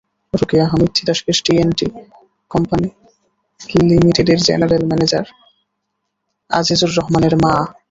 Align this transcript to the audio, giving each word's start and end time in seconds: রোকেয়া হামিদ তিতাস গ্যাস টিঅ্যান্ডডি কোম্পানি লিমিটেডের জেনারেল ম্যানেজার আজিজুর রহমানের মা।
রোকেয়া 0.33 0.65
হামিদ 0.71 0.91
তিতাস 0.95 1.19
গ্যাস 1.25 1.39
টিঅ্যান্ডডি 1.45 1.87
কোম্পানি 2.51 2.89
লিমিটেডের 3.89 4.39
জেনারেল 4.47 4.83
ম্যানেজার 4.89 5.25
আজিজুর 6.51 6.91
রহমানের 6.97 7.35
মা। 7.43 7.53